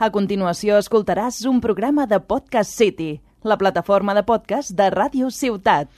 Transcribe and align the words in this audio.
A 0.00 0.06
continuació 0.08 0.78
escoltaràs 0.80 1.42
un 1.44 1.58
programa 1.60 2.06
de 2.08 2.16
Podcast 2.24 2.72
City, 2.72 3.18
la 3.44 3.58
plataforma 3.60 4.14
de 4.16 4.22
podcast 4.24 4.72
de 4.72 4.86
Ràdio 4.94 5.28
Ciutat. 5.28 5.90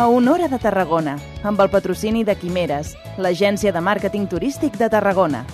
A 0.00 0.08
hora 0.08 0.48
de 0.48 0.56
Tarragona, 0.56 1.18
amb 1.44 1.60
el 1.60 1.68
patrocini 1.68 2.24
de 2.24 2.32
Quimeres, 2.40 2.96
l'agència 3.20 3.76
de 3.76 3.84
màrqueting 3.84 4.24
turístic 4.24 4.80
de 4.80 4.88
Tarragona. 4.88 5.44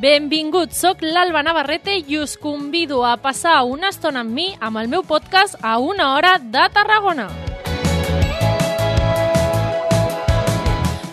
Benvinguts, 0.00 0.80
sóc 0.80 1.04
l'Alba 1.04 1.44
Navarrete 1.44 2.00
i 2.08 2.16
us 2.24 2.38
convido 2.40 3.04
a 3.04 3.18
passar 3.20 3.60
una 3.68 3.92
estona 3.92 4.24
amb 4.24 4.32
mi 4.32 4.54
amb 4.60 4.80
el 4.80 4.88
meu 4.88 5.04
podcast 5.04 5.60
a 5.60 5.76
una 5.76 6.14
hora 6.16 6.38
de 6.40 6.70
Tarragona. 6.72 7.51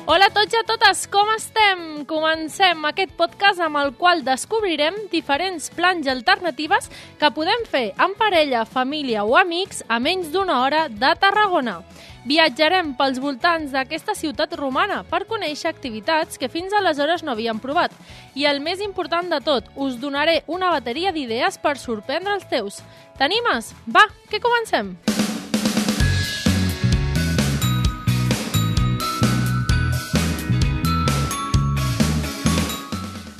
Hola 0.09 0.25
a 0.25 0.33
tots 0.33 0.55
i 0.55 0.57
a 0.57 0.63
totes, 0.65 1.03
com 1.13 1.27
estem? 1.35 1.81
Comencem 2.09 2.79
aquest 2.89 3.11
podcast 3.13 3.61
amb 3.61 3.77
el 3.77 3.91
qual 3.93 4.23
descobrirem 4.25 4.95
diferents 5.11 5.67
plans 5.77 6.07
i 6.07 6.09
alternatives 6.09 6.87
que 7.19 7.29
podem 7.35 7.61
fer 7.69 7.91
en 7.93 8.15
parella, 8.17 8.63
família 8.65 9.21
o 9.21 9.37
amics 9.37 9.83
a 9.85 9.99
menys 10.01 10.31
d'una 10.33 10.63
hora 10.63 10.81
de 10.89 11.13
Tarragona. 11.21 11.83
Viatjarem 12.25 12.95
pels 12.97 13.21
voltants 13.21 13.69
d'aquesta 13.77 14.17
ciutat 14.17 14.57
romana 14.57 15.03
per 15.13 15.27
conèixer 15.29 15.69
activitats 15.69 16.41
que 16.41 16.49
fins 16.49 16.73
aleshores 16.73 17.21
no 17.21 17.37
havíem 17.37 17.61
provat. 17.61 17.93
I 18.33 18.49
el 18.49 18.65
més 18.65 18.81
important 18.81 19.29
de 19.29 19.43
tot, 19.45 19.69
us 19.77 20.01
donaré 20.01 20.39
una 20.47 20.73
bateria 20.73 21.13
d'idees 21.13 21.61
per 21.61 21.77
sorprendre 21.77 22.33
els 22.33 22.49
teus. 22.49 22.81
T'animes? 23.21 23.75
Va, 23.85 24.09
que 24.33 24.41
comencem! 24.41 24.95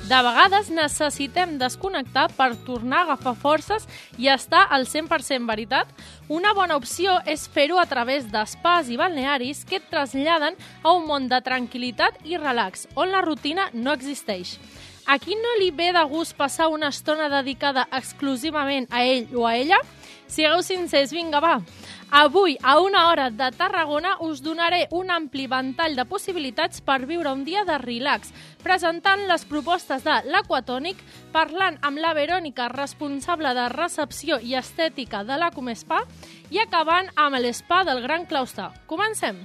De 0.09 0.17
vegades 0.25 0.71
necessitem 0.73 1.52
desconnectar 1.61 2.31
per 2.33 2.55
tornar 2.65 3.03
a 3.03 3.05
agafar 3.11 3.35
forces 3.38 3.83
i 4.17 4.25
estar 4.33 4.63
al 4.73 4.88
100% 4.89 5.45
veritat. 5.45 5.91
Una 6.33 6.55
bona 6.57 6.79
opció 6.79 7.19
és 7.29 7.43
fer-ho 7.53 7.77
a 7.77 7.85
través 7.85 8.25
d'espas 8.31 8.89
i 8.89 8.97
balnearis 8.97 9.61
que 9.69 9.77
et 9.77 9.85
traslladen 9.91 10.57
a 10.81 10.95
un 10.95 11.05
món 11.05 11.30
de 11.30 11.37
tranquil·litat 11.45 12.25
i 12.25 12.41
relax, 12.41 12.87
on 12.95 13.13
la 13.13 13.21
rutina 13.21 13.69
no 13.73 13.93
existeix. 13.93 14.55
A 15.05 15.19
qui 15.21 15.37
no 15.37 15.53
li 15.61 15.69
ve 15.69 15.91
de 15.93 16.02
gust 16.09 16.33
passar 16.33 16.71
una 16.73 16.89
estona 16.89 17.30
dedicada 17.30 17.85
exclusivament 17.93 18.89
a 18.89 19.05
ell 19.05 19.30
o 19.37 19.45
a 19.45 19.53
ella? 19.61 19.77
Sigueu 20.30 20.61
sincers, 20.61 21.11
vinga, 21.11 21.41
va. 21.41 21.58
Avui, 22.11 22.55
a 22.61 22.80
una 22.80 23.08
hora 23.09 23.30
de 23.30 23.49
Tarragona, 23.58 24.16
us 24.22 24.41
donaré 24.45 24.88
un 24.91 25.09
ampli 25.11 25.47
ventall 25.49 25.97
de 25.97 26.05
possibilitats 26.05 26.81
per 26.86 27.03
viure 27.09 27.33
un 27.33 27.44
dia 27.45 27.66
de 27.66 27.77
relax, 27.81 28.31
presentant 28.63 29.25
les 29.30 29.45
propostes 29.49 30.05
de 30.05 30.19
l'Aquatònic, 30.30 31.02
parlant 31.33 31.77
amb 31.81 32.02
la 32.02 32.13
Verònica, 32.17 32.69
responsable 32.73 33.53
de 33.58 33.69
recepció 33.73 34.38
i 34.41 34.58
estètica 34.58 35.23
de 35.25 35.38
l'Acomespa, 35.38 36.03
i 36.49 36.61
acabant 36.61 37.09
amb 37.16 37.41
l'espa 37.41 37.83
del 37.86 38.05
Gran 38.05 38.30
Claustre. 38.30 38.69
Comencem! 38.86 39.41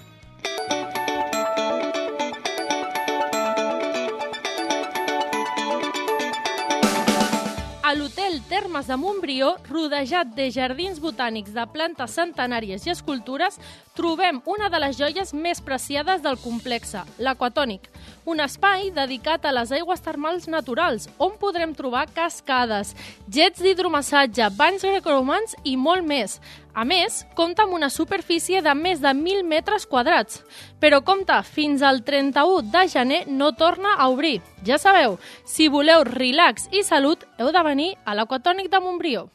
A 7.85 7.91
l'hotel 7.93 8.39
Termes 8.49 8.87
de 8.89 8.97
Montbrió, 8.97 9.51
rodejat 9.69 10.31
de 10.33 10.47
jardins 10.49 10.97
botànics 11.05 11.53
de 11.53 11.67
plantes 11.69 12.15
centenàries 12.17 12.87
i 12.87 12.93
escultures, 12.95 13.59
trobem 13.95 14.41
una 14.45 14.69
de 14.69 14.81
les 14.83 14.99
joies 14.99 15.33
més 15.35 15.61
preciades 15.63 16.23
del 16.23 16.37
complexe, 16.43 17.05
l'Aquatònic, 17.23 17.87
un 18.27 18.41
espai 18.43 18.91
dedicat 18.95 19.45
a 19.47 19.53
les 19.55 19.71
aigües 19.73 20.03
termals 20.03 20.49
naturals, 20.51 21.07
on 21.19 21.37
podrem 21.41 21.75
trobar 21.79 22.09
cascades, 22.15 22.95
jets 23.31 23.63
d'hidromassatge, 23.63 24.51
banys 24.59 24.85
grecoromans 24.85 25.55
i 25.65 25.77
molt 25.77 26.05
més. 26.05 26.41
A 26.75 26.83
més, 26.83 27.23
compta 27.39 27.63
amb 27.63 27.77
una 27.77 27.89
superfície 27.89 28.59
de 28.63 28.75
més 28.75 28.99
de 28.99 29.13
1.000 29.15 29.47
metres 29.47 29.87
quadrats. 29.87 30.43
Però 30.83 31.05
compta, 31.07 31.43
fins 31.47 31.85
al 31.87 32.03
31 32.03 32.67
de 32.75 32.89
gener 32.91 33.21
no 33.31 33.53
torna 33.55 33.95
a 33.95 34.09
obrir. 34.11 34.41
Ja 34.67 34.81
sabeu, 34.83 35.21
si 35.47 35.69
voleu 35.71 36.03
relax 36.09 36.67
i 36.75 36.83
salut, 36.83 37.23
heu 37.39 37.55
de 37.55 37.63
venir 37.63 37.93
a 38.05 38.19
l'Aquatònic 38.19 38.73
de 38.75 38.83
Montbrió. 38.83 39.29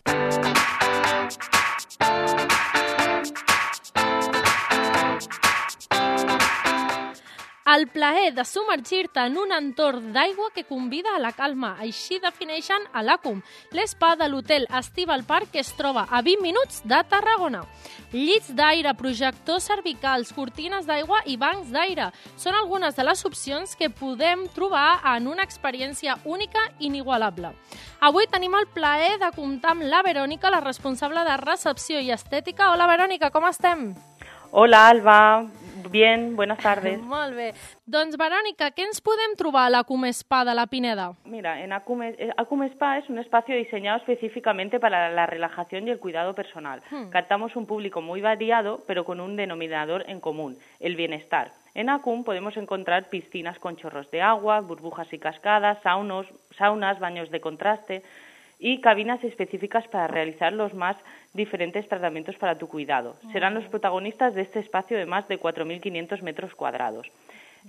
El 7.70 7.88
plaer 7.88 8.34
de 8.34 8.44
submergir-te 8.46 9.22
en 9.28 9.36
un 9.38 9.52
entorn 9.54 10.08
d'aigua 10.10 10.48
que 10.56 10.64
convida 10.66 11.12
a 11.14 11.20
la 11.22 11.30
calma. 11.38 11.76
Així 11.78 12.18
defineixen 12.18 12.88
a 12.98 13.04
l'ACUM, 13.06 13.44
l'espa 13.78 14.16
de 14.18 14.26
l'hotel 14.26 14.66
Estival 14.80 15.22
Park 15.28 15.52
que 15.54 15.62
es 15.62 15.70
troba 15.78 16.08
a 16.10 16.24
20 16.26 16.42
minuts 16.42 16.82
de 16.90 16.98
Tarragona. 17.12 17.62
Llits 18.10 18.50
d'aire, 18.58 18.96
projectors 18.98 19.70
cervicals, 19.70 20.34
cortines 20.34 20.90
d'aigua 20.90 21.22
i 21.30 21.38
bancs 21.38 21.70
d'aire 21.70 22.10
són 22.42 22.58
algunes 22.58 22.98
de 22.98 23.06
les 23.06 23.24
opcions 23.30 23.78
que 23.78 23.94
podem 23.94 24.48
trobar 24.58 25.04
en 25.14 25.30
una 25.30 25.46
experiència 25.46 26.18
única 26.26 26.66
i 26.80 26.90
inigualable. 26.90 27.54
Avui 28.02 28.26
tenim 28.34 28.58
el 28.58 28.66
plaer 28.74 29.20
de 29.22 29.30
comptar 29.38 29.76
amb 29.76 29.86
la 29.86 30.02
Verònica, 30.02 30.50
la 30.50 30.66
responsable 30.66 31.22
de 31.22 31.38
recepció 31.46 32.02
i 32.02 32.10
estètica. 32.18 32.74
Hola, 32.74 32.90
Verònica, 32.90 33.30
com 33.30 33.46
estem? 33.46 33.92
Hola, 34.50 34.88
Alba. 34.90 35.20
Bien, 35.90 36.36
buenas 36.36 36.60
tardes. 36.60 37.00
Molt 37.16 37.36
bé. 37.36 37.54
Doncs, 37.86 38.18
Verònica, 38.20 38.70
què 38.76 38.86
ens 38.88 39.02
podem 39.02 39.36
trobar 39.40 39.66
a 39.68 39.74
l'Acum 39.74 40.06
Spa 40.12 40.44
de 40.48 40.56
la 40.58 40.68
Pineda? 40.68 41.10
Mira, 41.26 41.60
en 41.64 41.74
Acum, 41.74 42.04
eh, 42.04 42.30
Acum 42.38 42.64
Spa 42.64 42.98
es 42.98 43.10
un 43.10 43.20
espacio 43.20 43.56
diseñado 43.56 43.98
específicamente 44.00 44.80
para 44.80 45.10
la 45.10 45.26
relajación 45.26 45.88
y 45.88 45.92
el 45.92 46.00
cuidado 46.00 46.36
personal. 46.36 46.82
Hmm. 46.92 47.10
Captamos 47.10 47.56
un 47.56 47.66
público 47.66 48.02
muy 48.02 48.22
variado, 48.22 48.84
pero 48.88 49.06
con 49.06 49.20
un 49.20 49.36
denominador 49.36 50.06
en 50.08 50.20
común, 50.20 50.58
el 50.80 50.96
bienestar. 50.96 51.52
En 51.74 51.90
Acum 51.90 52.24
podemos 52.24 52.58
encontrar 52.58 53.10
piscinas 53.10 53.60
con 53.60 53.78
chorros 53.78 54.10
de 54.12 54.22
agua, 54.22 54.60
burbujas 54.60 55.12
y 55.14 55.20
cascadas, 55.20 55.82
saunos, 55.84 56.28
saunas, 56.58 57.00
baños 57.00 57.30
de 57.32 57.40
contraste 57.40 58.04
y 58.60 58.82
cabinas 58.82 59.24
específicas 59.24 59.88
para 59.88 60.08
realizar 60.08 60.52
los 60.54 60.74
más 60.74 60.98
diferentes 61.34 61.88
tratamientos 61.88 62.36
para 62.36 62.58
tu 62.58 62.68
cuidado. 62.68 63.16
Serán 63.32 63.54
los 63.54 63.64
protagonistas 63.66 64.34
de 64.36 64.42
este 64.42 64.60
espacio 64.60 64.98
de 64.98 65.06
más 65.06 65.28
de 65.30 65.40
4.500 65.40 66.22
metros 66.22 66.54
cuadrados. 66.56 67.08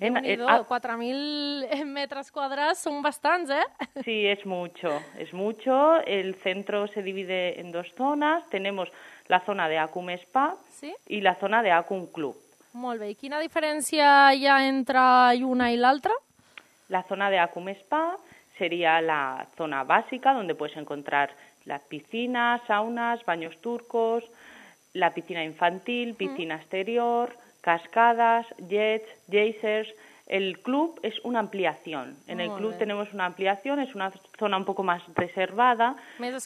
En- 0.01 0.17
en- 0.25 0.41
ah, 0.43 0.65
4.000 0.69 1.85
metres 1.87 2.31
quadrats 2.31 2.79
són 2.83 3.03
bastants, 3.03 3.51
eh? 3.51 3.65
Sí, 4.05 4.27
es 4.27 4.45
mucho, 4.47 5.01
es 5.19 5.33
mucho. 5.33 6.01
El 6.07 6.35
centro 6.37 6.87
se 6.89 7.03
divide 7.03 7.61
en 7.61 7.73
dos 7.73 7.87
zonas. 7.97 8.49
Tenemos 8.51 8.89
la 9.29 9.41
zona 9.41 9.69
de 9.69 9.79
Acum 9.79 10.11
Spa 10.11 10.57
Sí? 10.81 10.93
y 11.09 11.21
la 11.21 11.35
zona 11.37 11.63
de 11.63 11.71
Acum 11.73 12.07
Club. 12.07 12.37
Molt 12.73 13.01
bé. 13.03 13.11
I 13.11 13.15
quina 13.19 13.41
diferència 13.43 14.33
hi 14.35 14.47
ha 14.47 14.61
entre 14.69 15.01
una 15.45 15.73
i 15.73 15.77
l'altra? 15.77 16.15
La 16.89 17.03
zona 17.03 17.29
de 17.31 17.39
Acum 17.39 17.69
Spa 17.75 18.17
sería 18.65 19.01
la 19.01 19.47
zona 19.57 19.85
básica 19.85 20.35
donde 20.35 20.55
puedes 20.55 20.77
encontrar 20.77 21.31
las 21.65 21.81
piscinas, 21.83 22.61
saunas, 22.67 23.25
baños 23.25 23.57
turcos, 23.63 24.23
la 24.93 25.15
piscina 25.15 25.43
infantil, 25.43 26.15
piscina 26.15 26.57
exterior, 26.57 27.35
cascadas, 27.63 28.47
jets, 28.69 29.09
geysers. 29.31 29.89
El 30.27 30.61
club 30.61 31.01
es 31.03 31.15
una 31.25 31.39
ampliación. 31.41 32.17
En 32.29 32.39
el 32.41 32.51
club 32.59 32.73
tenemos 32.79 33.13
una 33.15 33.25
ampliación, 33.27 33.81
es 33.81 33.95
una 33.95 34.13
zona 34.39 34.59
un 34.59 34.65
poco 34.67 34.83
más 34.83 35.03
reservada. 35.17 35.97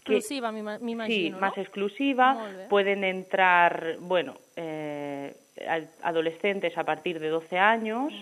Que- 0.04 0.14
exclusiva, 0.16 0.52
m'ima- 0.52 0.78
Sí, 0.78 0.84
m'imagino, 0.84 1.38
más 1.40 1.58
exclusiva. 1.58 2.34
Pueden 2.70 3.02
entrar, 3.02 3.96
bueno, 3.98 4.36
eh, 4.56 5.34
adolescentes 6.02 6.76
a 6.78 6.84
partir 6.84 7.18
de 7.18 7.28
12 7.28 7.58
años. 7.58 8.12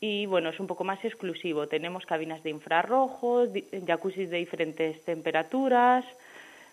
Y 0.00 0.26
bueno, 0.26 0.50
es 0.50 0.60
un 0.60 0.66
poco 0.66 0.84
más 0.84 1.04
exclusivo. 1.04 1.66
Tenemos 1.66 2.06
cabinas 2.06 2.42
de 2.42 2.50
infrarrojos, 2.50 3.50
jacuzzis 3.86 4.30
de 4.30 4.38
diferentes 4.38 5.04
temperaturas. 5.04 6.04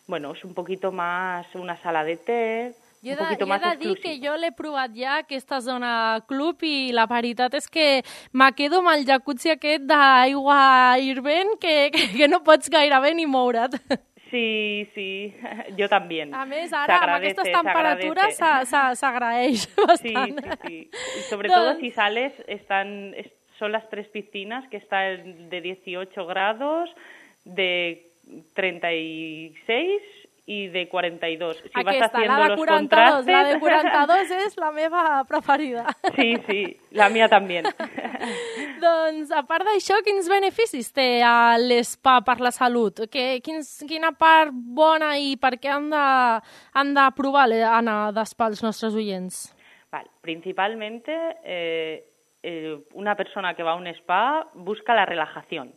Bueno, 0.08 0.34
es 0.34 0.44
un 0.46 0.54
poquito 0.54 0.92
más 0.92 1.48
una 1.56 1.82
sala 1.82 2.04
de 2.04 2.18
té, 2.18 2.76
Jo 3.06 3.12
he 3.12 3.14
un 3.14 3.18
de, 3.18 3.24
poquito 3.24 3.46
jo 3.46 3.54
he 3.54 3.60
de 3.60 3.76
dir 3.78 4.00
que 4.02 4.14
jo 4.18 4.36
l'he 4.36 4.52
provat 4.52 4.96
ja, 4.98 5.20
aquesta 5.22 5.60
zona 5.62 6.24
club, 6.26 6.64
i 6.66 6.90
la 6.96 7.06
veritat 7.06 7.54
és 7.54 7.70
que 7.70 8.02
me 8.34 8.48
quedo 8.58 8.80
amb 8.82 8.96
el 8.96 9.06
jacuzzi 9.06 9.54
aquest 9.54 9.86
d'aigua 9.86 10.98
hirvent 10.98 11.54
que, 11.62 11.92
que, 11.94 12.08
que 12.18 12.28
no 12.28 12.42
pots 12.42 12.72
gairebé 12.74 13.14
ni 13.14 13.28
moure't. 13.30 13.78
Sí, 14.32 14.90
sí, 14.96 15.36
yo 15.78 15.88
también. 15.88 16.34
A 16.34 16.46
més, 16.46 16.74
ara, 16.74 16.98
amb 17.04 17.14
aquestes 17.20 17.46
se 17.46 17.52
temperatures 17.54 18.38
s'agraeix 19.00 19.68
Sí, 20.02 20.14
bastant. 20.14 20.40
sí, 20.42 20.68
sí. 20.68 20.90
Y 21.20 21.22
sobre 21.30 21.50
Doncs- 21.50 21.56
todo 21.56 21.76
si 21.80 21.92
sales, 21.92 22.34
están, 22.48 23.14
son 23.60 23.72
las 23.72 23.88
tres 23.90 24.08
piscinas 24.10 24.68
que 24.70 24.78
están 24.78 25.50
de 25.50 25.62
18 25.62 26.26
grados, 26.26 26.90
de 27.46 28.10
36 28.56 30.02
y 30.48 30.68
de 30.68 30.88
42. 30.88 31.58
Si 31.58 31.64
Aquesta, 31.74 31.84
vas 31.84 32.12
haciendo 32.14 32.38
la 32.38 32.44
de 32.44 32.50
los 32.50 32.58
42, 32.58 33.26
la 33.26 33.44
de 33.44 33.56
contrastes- 33.56 33.60
42 33.60 34.32
és 34.46 34.58
la 34.58 34.72
meva 34.72 35.24
preferida. 35.28 35.86
Sí, 36.16 36.36
sí, 36.48 36.78
la 36.92 37.10
mía 37.10 37.28
también. 37.28 37.66
doncs, 38.84 39.32
a 39.32 39.44
part 39.48 39.66
d'això, 39.68 39.98
quins 40.06 40.28
beneficis 40.32 40.92
té 40.96 41.08
l'espa 41.62 42.20
per 42.26 42.40
la 42.44 42.52
salut? 42.52 43.06
Que, 43.12 43.40
quins, 43.46 43.84
quina 43.88 44.12
part 44.18 44.52
bona 44.54 45.14
i 45.18 45.36
per 45.42 45.56
què 45.62 45.72
han 45.74 45.90
de, 45.94 46.04
han 46.74 46.94
de 46.98 47.06
provar 47.18 47.48
le- 47.52 47.64
anar 47.68 48.12
d'espa 48.16 48.48
els 48.52 48.64
nostres 48.66 48.96
oients? 48.96 49.46
Vale, 49.92 50.10
principalmente 50.22 51.14
eh, 51.44 52.04
eh, 52.44 52.76
una 52.94 53.16
persona 53.16 53.54
que 53.56 53.64
va 53.64 53.72
a 53.74 53.80
un 53.80 53.88
spa 53.96 54.48
busca 54.54 54.94
la 54.96 55.06
relajación. 55.06 55.74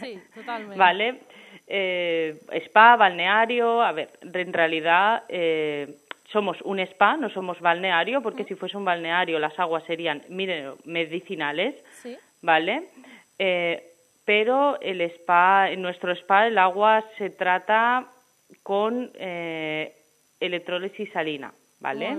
Sí, 0.00 0.14
totalment. 0.34 0.78
Vale. 0.78 1.08
Eh, 1.66 2.38
spa, 2.66 2.94
balneario, 2.96 3.82
a 3.82 3.90
ver, 3.92 4.10
en 4.22 4.52
realidad 4.52 5.24
eh, 5.28 5.96
somos 6.32 6.60
un 6.62 6.78
spa, 6.80 7.16
no 7.16 7.30
somos 7.30 7.60
balneario, 7.60 8.20
porque 8.22 8.44
si 8.44 8.54
fuese 8.54 8.76
un 8.76 8.84
balneario 8.84 9.38
las 9.38 9.58
aguas 9.58 9.84
serían 9.84 10.22
mire, 10.28 10.72
medicinales, 10.84 11.74
Sí. 12.02 12.16
¿vale? 12.42 12.88
Eh, 13.38 13.92
pero 14.24 14.78
el 14.80 15.00
spa, 15.02 15.70
en 15.70 15.82
nuestro 15.82 16.10
spa 16.12 16.46
el 16.48 16.58
agua 16.58 17.04
se 17.16 17.30
trata 17.30 18.06
con 18.62 19.10
eh, 19.14 19.94
electrólisis 20.40 21.10
salina, 21.12 21.52
¿vale? 21.80 22.16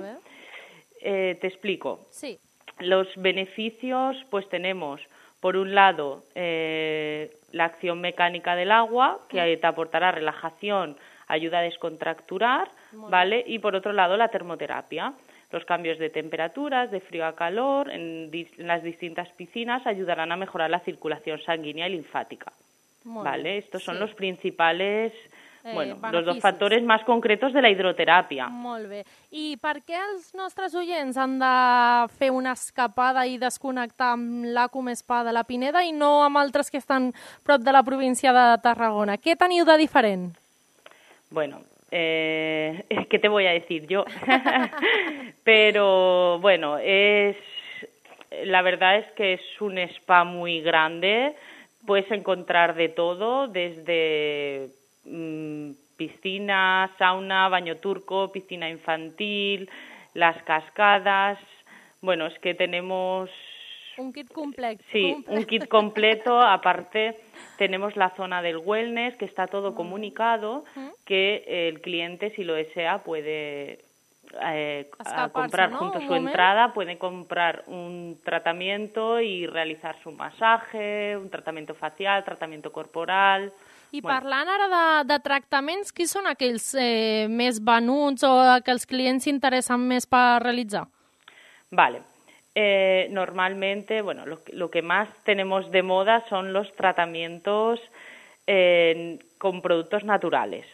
Eh, 1.01 1.38
te 1.42 1.48
explico. 1.48 2.07
Sí. 2.12 2.39
Los 2.80 3.07
beneficios, 3.18 4.15
pues 4.30 4.48
tenemos, 4.50 5.01
por 5.42 5.57
un 5.57 5.75
lado, 5.75 6.24
eh, 6.36 7.31
la 7.51 7.65
acción 7.65 8.00
mecánica 8.01 8.56
del 8.56 8.71
agua, 8.71 9.19
que 9.30 9.57
te 9.57 9.68
aportará 9.68 10.12
relajación, 10.12 10.98
ayuda 11.27 11.59
a 11.59 11.62
descontracturar, 11.62 12.69
¿vale? 12.94 13.44
Y 13.47 13.59
por 13.59 13.75
otro 13.75 13.94
lado, 13.94 14.18
la 14.18 14.29
termoterapia. 14.29 15.13
Los 15.51 15.63
cambios 15.65 15.97
de 15.97 16.09
temperaturas, 16.09 16.91
de 16.91 17.00
frío 17.00 17.25
a 17.25 17.33
calor, 17.35 17.89
en, 17.89 18.29
dis- 18.31 18.51
en 18.57 18.68
las 18.68 18.83
distintas 18.83 19.29
piscinas 19.29 19.85
ayudarán 19.88 20.31
a 20.31 20.35
mejorar 20.35 20.69
la 20.69 20.79
circulación 20.81 21.39
sanguínea 21.41 21.88
y 21.88 21.91
linfática. 21.94 22.51
Molt 23.06 23.25
¿Vale? 23.25 23.44
bé. 23.44 23.57
Estos 23.59 23.83
son 23.83 23.95
Sí. 23.95 24.00
los 24.01 24.13
principales, 24.13 25.13
Eh, 25.63 25.74
bueno, 25.74 25.97
los 26.12 26.24
dos 26.25 26.39
factores 26.39 26.81
más 26.83 27.03
concretos 27.03 27.51
de 27.51 27.62
la 27.62 27.69
hidroterapia. 27.69 28.47
Molt 28.47 28.88
bé. 28.88 29.03
I 29.31 29.57
per 29.57 29.81
què 29.83 29.97
els 30.00 30.33
nostres 30.33 30.73
oients 30.75 31.18
han 31.18 31.39
de 31.39 32.07
fer 32.18 32.30
una 32.31 32.53
escapada 32.53 33.25
i 33.27 33.38
desconnectar 33.38 34.13
amb 34.13 34.45
l'Acum 34.45 34.88
Spa 34.95 35.23
de 35.25 35.33
la 35.33 35.44
Pineda 35.44 35.83
i 35.83 35.91
no 35.91 36.23
amb 36.23 36.38
altres 36.38 36.71
que 36.71 36.77
estan 36.77 37.12
prop 37.44 37.62
de 37.62 37.71
la 37.73 37.83
província 37.83 38.31
de 38.31 38.45
Tarragona? 38.63 39.18
Què 39.18 39.35
teniu 39.35 39.65
de 39.65 39.75
diferent? 39.77 40.30
Bueno, 41.29 41.62
eh, 41.91 42.83
¿qué 43.09 43.19
te 43.19 43.27
voy 43.27 43.45
a 43.45 43.51
decir 43.51 43.88
yo? 43.88 44.06
Pero 45.44 46.39
bueno, 46.39 46.77
es 46.77 47.35
la 48.45 48.62
verdad 48.62 48.97
es 48.97 49.07
que 49.12 49.33
es 49.33 49.62
un 49.62 49.77
spa 49.77 50.24
muy 50.24 50.62
grande. 50.62 51.33
Puedes 51.85 52.09
encontrar 52.12 52.75
de 52.75 52.89
todo, 52.89 53.47
desde 53.47 54.69
mm, 55.06 55.71
piscina, 55.95 56.91
sauna, 56.97 57.47
baño 57.50 57.77
turco, 57.77 58.31
piscina 58.31 58.69
infantil, 58.69 59.69
las 60.13 60.41
cascadas. 60.44 61.39
Bueno, 62.01 62.27
es 62.27 62.38
que 62.39 62.53
tenemos 62.53 63.30
Un 63.97 64.13
kit 64.13 64.31
complet. 64.31 64.79
Sí, 64.91 65.23
un 65.27 65.44
kit 65.45 65.67
completo. 65.67 66.39
Aparte, 66.39 67.19
tenemos 67.57 67.95
la 67.95 68.09
zona 68.15 68.41
del 68.41 68.57
wellness, 68.57 69.15
que 69.17 69.25
está 69.25 69.47
todo 69.47 69.73
comunicado, 69.73 70.63
que 71.05 71.67
el 71.67 71.81
cliente, 71.81 72.29
si 72.35 72.44
lo 72.44 72.53
desea, 72.53 72.99
puede 72.99 73.79
eh, 74.44 74.89
a 75.05 75.29
comprar 75.29 75.71
¿no? 75.71 75.77
junto 75.79 75.97
a 75.97 76.01
su 76.01 76.07
momento. 76.07 76.29
entrada, 76.29 76.73
puede 76.73 76.97
comprar 76.97 77.63
un 77.67 78.19
tratamiento 78.23 79.19
y 79.21 79.47
realizar 79.47 79.95
su 80.03 80.11
masaje, 80.11 81.17
un 81.17 81.29
tratamiento 81.29 81.73
facial, 81.73 82.23
tratamiento 82.23 82.71
corporal. 82.71 83.51
I 83.91 84.01
Bueno. 84.01 84.19
parlant 84.19 84.49
ara 84.49 84.67
de, 84.67 85.13
de 85.13 85.19
tractaments, 85.23 85.94
qui 85.95 86.05
són 86.11 86.25
aquells 86.27 86.73
eh, 86.75 87.25
més 87.31 87.61
venuts 87.63 88.25
o 88.27 88.33
que 88.59 88.73
els 88.75 88.83
clients 88.85 89.23
s'interessen 89.23 89.79
més 89.88 90.05
per 90.05 90.41
realitzar? 90.44 90.83
Vale. 91.71 92.01
Eh, 92.59 93.07
normalmente, 93.12 94.01
bueno, 94.01 94.25
lo, 94.25 94.44
que- 94.44 94.54
lo 94.54 94.71
que 94.71 94.81
más 94.81 95.07
tenemos 95.24 95.69
de 95.69 95.83
moda 95.83 96.24
son 96.27 96.54
los 96.54 96.68
tratamientos 96.75 97.80
eh, 98.48 99.19
con 99.38 99.62
productos 99.62 100.04
naturales. 100.04 100.65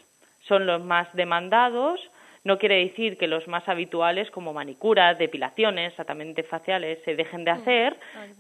Son 0.48 0.66
los 0.66 0.82
más 0.82 1.14
demandados. 1.14 2.00
No 2.46 2.58
quiere 2.58 2.78
decir 2.86 3.18
que 3.18 3.28
los 3.28 3.48
más 3.50 3.68
habituales, 3.68 4.32
como 4.32 4.54
manicuras, 4.54 5.18
depilaciones, 5.18 5.94
tratamientos 5.96 6.46
faciales, 6.48 7.00
se 7.04 7.16
dejen 7.16 7.44
de 7.44 7.52
hacer, 7.52 7.98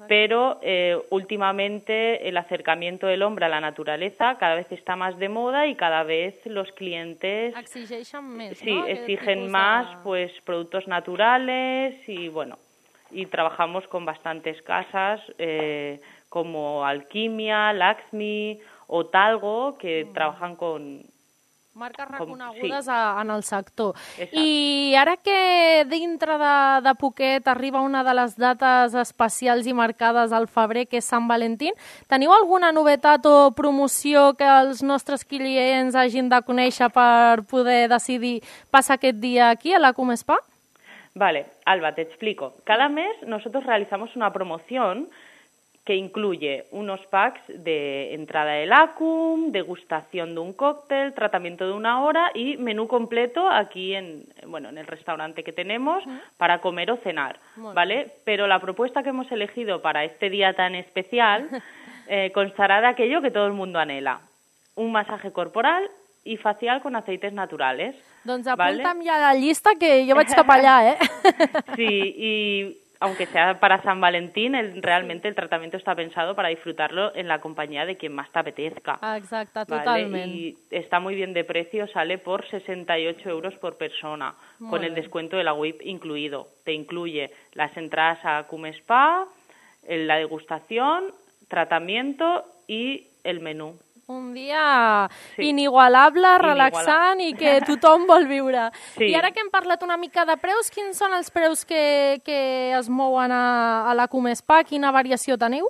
pero 0.08 0.60
eh, 0.62 0.98
últimamente 1.10 2.28
el 2.30 2.36
acercamiento 2.38 3.08
del 3.08 3.24
hombre 3.24 3.46
a 3.46 3.50
la 3.50 3.60
naturaleza 3.62 4.38
cada 4.40 4.56
vez 4.56 4.70
está 4.72 4.96
más 4.96 5.18
de 5.20 5.28
moda 5.30 5.68
y 5.68 5.76
cada 5.76 6.04
vez 6.04 6.36
los 6.46 6.72
clientes 6.74 7.56
Exigeixen 7.56 8.24
més, 8.24 8.58
Sí, 8.58 8.72
no? 8.76 8.88
Exigen 8.88 9.52
más 9.52 9.86
pues 10.04 10.32
productos 10.46 10.88
naturales 10.88 11.96
y 12.08 12.28
bueno, 12.30 12.58
y 13.14 13.26
trabajamos 13.28 13.88
con 13.88 14.06
bastantes 14.06 14.62
casas 14.64 15.22
eh, 15.38 16.02
como 16.30 16.84
Alquimia, 16.86 17.72
Laxmi 17.74 18.60
o 18.88 19.06
Talgo 19.06 19.78
que 19.78 20.06
Mm. 20.06 20.14
trabajan 20.14 20.56
con 20.56 21.04
marques 21.76 22.06
Com- 22.06 22.38
reconegudes 22.38 22.86
sí. 22.86 22.92
a, 22.94 23.18
en 23.22 23.32
el 23.32 23.42
sector. 23.44 23.96
Exacte. 24.18 24.40
I 24.40 24.94
ara 24.96 25.18
que 25.18 25.86
dintre 25.90 26.38
de, 26.38 26.82
de 26.86 26.94
poquet 26.96 27.48
arriba 27.48 27.82
una 27.82 28.04
de 28.04 28.14
les 28.14 28.36
dates 28.38 28.94
especials 28.94 29.66
i 29.66 29.74
marcades 29.74 30.32
al 30.32 30.46
febrer, 30.48 30.86
que 30.88 30.98
és 31.02 31.06
Sant 31.10 31.26
Valentín, 31.28 31.74
teniu 32.08 32.30
alguna 32.32 32.70
novetat 32.72 33.26
o 33.26 33.52
promoció 33.58 34.36
que 34.38 34.46
els 34.46 34.84
nostres 34.84 35.26
clients 35.26 35.96
hagin 35.98 36.30
de 36.30 36.42
conèixer 36.46 36.92
per 36.94 37.42
poder 37.50 37.90
decidir 37.90 38.44
passar 38.70 39.00
aquest 39.02 39.18
dia 39.18 39.50
aquí 39.50 39.74
a 39.74 39.80
la 39.82 39.94
Comespa? 39.94 40.38
Vale, 41.16 41.46
Alba, 41.66 41.94
te 41.94 42.02
explico. 42.02 42.56
Cada 42.64 42.90
mes 42.90 43.12
nosotros 43.28 43.66
realizamos 43.66 44.16
una 44.16 44.34
promoción 44.34 45.10
que 45.86 45.96
incluye 45.96 46.66
unos 46.72 47.06
packs 47.08 47.42
de 47.48 48.14
entrada 48.14 48.54
del 48.54 48.72
ACUM, 48.72 49.52
degustación 49.52 50.34
de 50.34 50.40
un 50.40 50.54
cóctel, 50.54 51.14
tratamiento 51.14 51.66
de 51.66 51.74
una 51.74 52.02
hora 52.04 52.32
y 52.34 52.56
menú 52.56 52.88
completo 52.88 53.50
aquí 53.50 53.94
en, 53.94 54.24
bueno, 54.48 54.70
en 54.70 54.78
el 54.78 54.88
restaurante 54.88 55.44
que 55.44 55.52
tenemos 55.52 56.04
para 56.38 56.60
comer 56.60 56.90
o 56.90 56.98
cenar, 56.98 57.38
¿vale? 57.58 58.12
Pero 58.24 58.48
la 58.48 58.60
propuesta 58.60 59.04
que 59.04 59.10
hemos 59.10 59.30
elegido 59.32 59.82
para 59.82 60.06
este 60.06 60.30
día 60.30 60.54
tan 60.54 60.74
especial 60.74 61.50
eh, 62.08 62.32
constará 62.34 62.80
de 62.80 62.88
aquello 62.88 63.22
que 63.22 63.32
todo 63.32 63.48
el 63.48 63.54
mundo 63.54 63.78
anhela. 63.78 64.22
Un 64.76 64.94
masaje 64.94 65.34
corporal 65.34 65.90
y 66.24 66.38
facial 66.38 66.82
con 66.82 66.96
aceites 66.96 67.34
naturales. 67.34 67.96
Doncs 68.24 68.46
Vale. 68.56 68.84
apunta'm 68.84 69.04
ja 69.04 69.16
a 69.16 69.34
la 69.34 69.40
llista 69.40 69.72
que 69.80 70.06
jo 70.08 70.16
vaig 70.16 70.30
cap 70.34 70.50
allà, 70.50 70.92
eh? 70.92 70.98
Sí, 71.76 71.90
y 72.18 72.78
aunque 73.02 73.26
sea 73.26 73.60
para 73.60 73.82
San 73.84 74.00
Valentín, 74.00 74.56
el- 74.56 74.82
realmente 74.82 75.28
el 75.28 75.36
tratamiento 75.36 75.76
está 75.76 75.94
pensado 75.94 76.36
para 76.36 76.48
disfrutarlo 76.48 77.14
en 77.16 77.28
la 77.28 77.42
compañía 77.42 77.86
de 77.86 77.98
quien 77.98 78.16
más 78.16 78.32
te 78.32 78.40
apetezca. 78.40 78.98
Exacte, 79.18 79.60
¿vale? 79.68 79.84
totalment. 79.84 80.26
Y 80.34 80.58
está 80.72 81.02
muy 81.02 81.14
bien 81.16 81.34
de 81.34 81.44
precio, 81.44 81.86
sale 81.90 82.18
por 82.18 82.48
68 82.50 83.30
euros 83.30 83.56
por 83.56 83.78
persona, 83.78 84.36
Muy 84.60 84.70
con 84.70 84.84
el 84.86 84.96
descuento 84.96 85.36
de 85.36 85.44
la 85.44 85.54
WIP 85.54 85.82
incluido. 85.84 86.48
Te 86.64 86.72
incluye 86.72 87.30
las 87.54 87.76
entradas 87.76 88.20
a 88.24 88.44
Cum 88.48 88.66
Spa, 88.68 89.26
la 89.86 90.16
degustación, 90.16 91.12
tratamiento 91.50 92.46
y 92.68 93.08
el 93.26 93.42
menú. 93.42 93.78
Un 94.08 94.34
dia 94.34 95.10
Sí. 95.36 95.50
inigualable, 95.50 96.38
relaxant 96.38 97.22
i 97.22 97.34
que 97.34 97.62
tothom 97.66 98.06
vol 98.06 98.28
viure. 98.28 98.70
Sí. 98.98 99.06
I 99.12 99.16
ara 99.16 99.32
que 99.32 99.40
hem 99.40 99.50
parlat 99.50 99.82
una 99.84 99.96
mica 99.98 100.26
de 100.26 100.36
preus, 100.38 100.70
quins 100.70 100.98
són 100.98 101.14
els 101.14 101.32
preus 101.32 101.64
que, 101.66 102.20
que 102.26 102.74
es 102.78 102.90
mouen 102.90 103.32
a, 103.32 103.90
a 103.90 103.94
la 103.96 104.08
Comespa? 104.12 104.64
Quina 104.68 104.92
variació 104.92 105.38
teniu? 105.38 105.70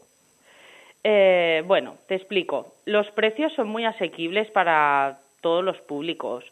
Eh, 1.03 1.63
bueno, 1.67 1.95
te 2.07 2.15
explico. 2.15 2.73
Los 2.85 3.09
precios 3.11 3.53
son 3.53 3.67
muy 3.67 3.85
asequibles 3.85 4.49
para 4.51 5.19
todos 5.41 5.63
los 5.63 5.77
públicos 5.81 6.45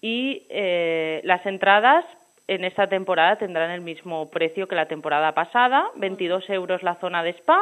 y 0.00 0.46
eh, 0.48 1.20
las 1.24 1.44
entradas 1.44 2.04
en 2.46 2.64
esta 2.64 2.86
temporada 2.86 3.36
tendrán 3.36 3.70
el 3.70 3.80
mismo 3.80 4.30
precio 4.30 4.68
que 4.68 4.76
la 4.76 4.86
temporada 4.86 5.32
pasada, 5.32 5.90
22 5.96 6.48
euros 6.50 6.82
la 6.82 6.94
zona 6.94 7.22
de 7.22 7.30
spa 7.30 7.60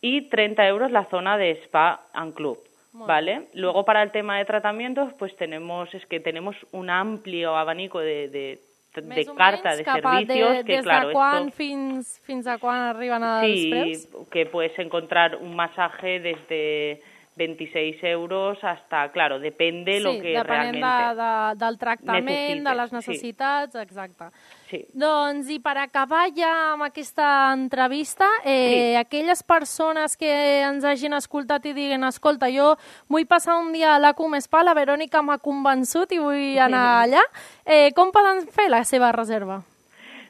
y 0.00 0.28
30 0.28 0.66
euros 0.66 0.90
la 0.90 1.04
zona 1.06 1.38
de 1.38 1.52
spa 1.62 2.00
and 2.12 2.34
club. 2.34 2.58
¿Vale? 2.92 3.48
Luego 3.54 3.84
para 3.84 4.02
el 4.02 4.10
tema 4.10 4.38
de 4.38 4.44
tratamientos, 4.44 5.12
pues 5.18 5.34
tenemos, 5.36 5.92
es 5.94 6.04
que 6.06 6.20
tenemos 6.20 6.56
un 6.72 6.90
amplio 6.90 7.56
abanico 7.56 8.00
de, 8.00 8.28
de, 8.28 8.60
de 8.94 9.02
Més 9.08 9.28
carta 9.32 9.74
de 9.74 9.84
a 9.86 9.94
servicios 9.94 10.52
de, 10.58 10.64
que 10.64 10.76
des 10.76 10.84
claro, 10.84 11.08
de 11.08 11.14
quan 11.14 11.48
esto... 11.48 11.56
fins, 11.56 12.20
fins 12.26 12.46
a 12.46 12.58
quan 12.60 12.76
arriben 12.90 13.24
els 13.24 13.46
Sí, 13.46 13.70
preus? 13.70 14.28
que 14.30 14.44
puedes 14.44 14.78
encontrar 14.78 15.36
un 15.36 15.56
masaje 15.56 16.20
desde 16.20 17.00
26 17.36 18.04
euros 18.04 18.62
hasta, 18.62 19.08
claro, 19.10 19.38
depende 19.38 19.96
sí, 19.96 20.02
lo 20.04 20.12
que 20.20 20.42
realmente 20.42 20.86
de, 20.86 21.22
de, 21.22 21.64
del 21.64 21.78
tractament, 21.78 22.28
necessites, 22.28 22.64
de 22.64 22.74
les 22.74 22.90
sí. 22.90 22.96
necessitats, 22.96 23.74
exacte. 23.76 24.24
Sí. 24.72 24.86
Doncs, 24.96 25.50
i 25.52 25.58
per 25.60 25.74
acabar 25.82 26.30
ja 26.32 26.72
amb 26.72 26.86
aquesta 26.86 27.52
entrevista, 27.52 28.24
eh, 28.42 28.94
Sí. 28.94 28.96
aquelles 28.96 29.42
persones 29.42 30.16
que 30.16 30.62
ens 30.62 30.82
hagin 30.82 31.12
escoltat 31.12 31.66
i 31.66 31.74
diguin 31.74 32.04
escolta, 32.08 32.48
jo 32.48 32.78
vull 33.06 33.26
passar 33.26 33.58
un 33.58 33.74
dia 33.74 33.94
a 33.94 33.98
la 33.98 34.14
Comespa, 34.14 34.62
la 34.64 34.72
Verònica 34.72 35.20
m'ha 35.20 35.36
convençut 35.36 36.10
i 36.12 36.18
vull 36.18 36.58
anar 36.58 37.04
allà, 37.04 37.20
eh, 37.66 37.92
com 37.92 38.10
poden 38.12 38.48
fer 38.48 38.70
la 38.70 38.82
seva 38.84 39.12
reserva? 39.12 39.60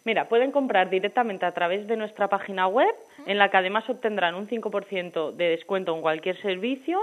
Mira, 0.04 0.25
pueden 0.25 0.50
comprar 0.50 0.90
directamente 0.90 1.46
a 1.46 1.52
través 1.52 1.87
de 1.87 1.96
nuestra 1.96 2.26
página 2.26 2.66
web, 2.66 2.92
en 3.25 3.38
la 3.38 3.49
que 3.49 3.58
además 3.58 3.88
obtendrán 3.88 4.34
un 4.34 4.49
5% 4.49 5.30
de 5.30 5.50
descuento 5.50 5.94
en 5.94 6.02
cualquier 6.02 6.37
servicio, 6.42 6.99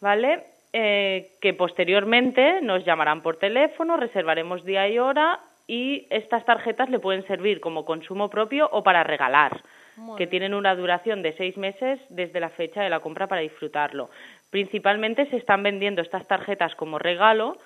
¿vale? 0.00 0.44
Eh, 0.72 1.32
que 1.40 1.52
posteriormente 1.52 2.60
nos 2.62 2.84
llamarán 2.84 3.22
por 3.22 3.38
teléfono, 3.38 3.96
reservaremos 3.96 4.64
día 4.64 4.88
y 4.88 5.00
hora 5.00 5.40
y 5.70 6.08
estas 6.10 6.44
tarjetas 6.44 6.90
le 6.90 6.98
pueden 6.98 7.24
servir 7.28 7.60
como 7.60 7.84
consumo 7.84 8.28
propio 8.28 8.68
o 8.72 8.82
para 8.82 9.04
regalar, 9.04 9.62
Muy 9.94 10.18
que 10.18 10.26
tienen 10.26 10.52
una 10.52 10.74
duración 10.74 11.22
de 11.22 11.32
seis 11.34 11.56
meses 11.56 12.00
desde 12.08 12.40
la 12.40 12.48
fecha 12.48 12.82
de 12.82 12.90
la 12.90 12.98
compra 12.98 13.28
para 13.28 13.42
disfrutarlo. 13.42 14.10
Principalmente 14.50 15.26
se 15.26 15.36
están 15.36 15.62
vendiendo 15.62 16.02
estas 16.02 16.26
tarjetas 16.26 16.74
como 16.74 16.98
regalo, 16.98 17.56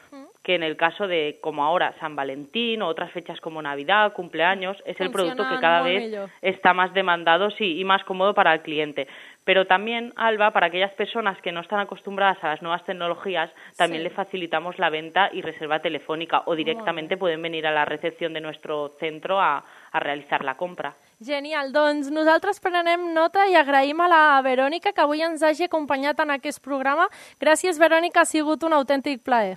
que 0.44 0.54
en 0.54 0.62
el 0.62 0.76
caso 0.76 1.08
de, 1.08 1.38
como 1.40 1.64
ahora, 1.64 1.94
San 1.98 2.14
Valentín 2.14 2.82
o 2.82 2.86
otras 2.86 3.10
fechas 3.10 3.40
como 3.40 3.62
Navidad, 3.62 4.12
cumpleaños, 4.12 4.76
es 4.84 5.00
el 5.00 5.10
producto 5.10 5.48
que 5.48 5.58
cada 5.58 5.80
vez 5.80 6.14
está 6.42 6.74
más 6.74 6.92
demandado 6.92 7.50
sí, 7.50 7.80
y 7.80 7.84
más 7.84 8.04
cómodo 8.04 8.34
para 8.34 8.52
el 8.52 8.60
cliente. 8.60 9.08
Pero 9.44 9.66
también, 9.66 10.12
Alba, 10.16 10.50
para 10.52 10.66
aquellas 10.66 10.92
personas 10.92 11.40
que 11.40 11.50
no 11.50 11.60
están 11.60 11.80
acostumbradas 11.80 12.42
a 12.44 12.48
las 12.48 12.62
nuevas 12.62 12.84
tecnologías, 12.84 13.50
también 13.76 14.02
Sí. 14.02 14.08
le 14.08 14.14
facilitamos 14.14 14.78
la 14.78 14.90
venta 14.90 15.30
y 15.32 15.40
reserva 15.40 15.80
telefónica 15.80 16.42
o 16.46 16.54
directamente 16.54 17.16
pueden 17.16 17.40
venir 17.40 17.66
a 17.66 17.72
la 17.72 17.84
recepción 17.84 18.34
de 18.34 18.40
nuestro 18.40 18.90
centro 19.00 19.40
a, 19.40 19.64
a 19.92 20.00
realizar 20.00 20.44
la 20.44 20.56
compra. 20.56 20.94
Genial, 21.24 21.72
doncs 21.72 22.10
nosaltres 22.10 22.60
prenem 22.60 23.14
nota 23.14 23.46
i 23.48 23.54
agraïm 23.56 24.00
a 24.00 24.08
la 24.08 24.42
Verònica 24.44 24.92
que 24.92 25.00
avui 25.00 25.22
ens 25.22 25.42
hagi 25.42 25.64
acompanyat 25.64 26.20
en 26.20 26.34
aquest 26.36 26.60
programa. 26.60 27.08
Gràcies, 27.40 27.78
Verònica, 27.80 28.20
ha 28.20 28.28
sigut 28.28 28.62
un 28.64 28.74
autèntic 28.76 29.22
plaer. 29.24 29.56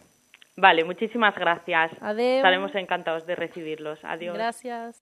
Vale, 0.59 0.83
muchísimas 0.83 1.35
gracias. 1.35 1.91
Adeu. 2.01 2.37
Estaremos 2.37 2.73
encantados 2.73 3.27
de 3.27 3.35
recibirlos. 3.35 3.99
Adiós. 4.03 4.35
Gràcies. 4.35 5.01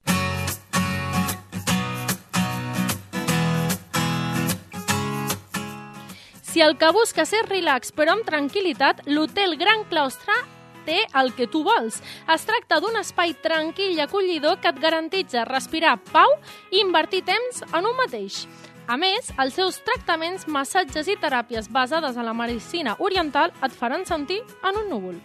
Si 6.42 6.60
el 6.60 6.76
que 6.76 6.90
busques 6.92 7.32
és 7.32 7.48
relax 7.48 7.90
però 7.92 8.14
amb 8.16 8.24
tranquil·litat, 8.28 9.02
l'Hotel 9.08 9.56
Gran 9.60 9.84
Claustre 9.88 10.36
té 10.84 11.02
el 11.16 11.32
que 11.36 11.48
tu 11.48 11.64
vols. 11.64 12.02
Es 12.32 12.44
tracta 12.48 12.78
d'un 12.80 12.96
espai 13.00 13.32
tranquil 13.44 13.96
i 13.96 14.00
acollidor 14.04 14.60
que 14.60 14.72
et 14.72 14.80
garantitza 14.80 15.44
respirar 15.48 15.96
pau 16.12 16.36
i 16.70 16.80
invertir 16.84 17.24
temps 17.24 17.64
en 17.72 17.88
un 17.88 17.96
mateix. 17.96 18.44
A 18.86 18.96
més, 18.96 19.32
els 19.42 19.56
seus 19.58 19.80
tractaments, 19.82 20.44
massatges 20.46 21.08
i 21.10 21.16
teràpies 21.18 21.66
basades 21.72 22.16
en 22.16 22.28
la 22.28 22.36
medicina 22.38 22.94
oriental 23.02 23.50
et 23.60 23.72
faran 23.74 24.06
sentir 24.06 24.44
en 24.62 24.84
un 24.84 24.92
núvol. 24.92 25.18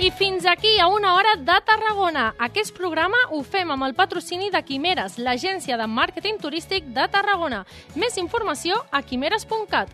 I 0.00 0.12
fins 0.12 0.46
aquí 0.46 0.78
a 0.78 0.86
una 0.86 1.14
hora 1.14 1.34
de 1.34 1.60
Tarragona. 1.66 2.32
Aquest 2.38 2.70
programa 2.76 3.18
ho 3.34 3.40
fem 3.42 3.72
amb 3.74 3.82
el 3.82 3.96
patrocini 3.98 4.46
de 4.54 4.60
Quimeres, 4.62 5.16
l'agència 5.18 5.74
de 5.80 5.88
màrqueting 5.90 6.38
turístic 6.38 6.86
de 6.94 7.08
Tarragona. 7.10 7.64
Més 7.98 8.14
informació 8.22 8.78
a 8.92 9.02
quimeres.cat. 9.02 9.90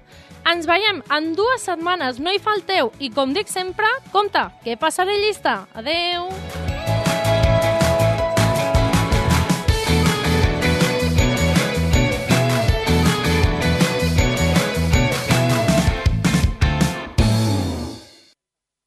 Ens 0.53 0.69
veiem 0.69 1.01
en 1.09 1.33
dues 1.33 1.65
setmanes, 1.65 2.21
no 2.21 2.37
hi 2.37 2.43
falteu. 2.51 2.93
I 3.01 3.09
com 3.17 3.33
dic 3.33 3.49
sempre, 3.49 3.89
compte, 4.13 4.45
que 4.61 4.77
passaré 4.77 5.17
llista. 5.25 5.63
Adeu! 5.73 6.29